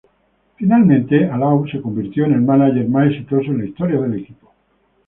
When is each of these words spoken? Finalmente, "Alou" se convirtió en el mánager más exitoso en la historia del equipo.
Finalmente, 0.55 1.29
"Alou" 1.29 1.67
se 1.67 1.79
convirtió 1.79 2.25
en 2.25 2.31
el 2.33 2.41
mánager 2.41 2.87
más 2.89 3.11
exitoso 3.11 3.51
en 3.51 3.59
la 3.59 3.65
historia 3.65 4.01
del 4.01 4.15
equipo. 4.19 4.51